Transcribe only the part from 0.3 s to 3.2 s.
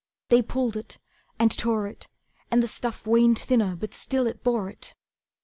pulled it, and tore it, And the stuff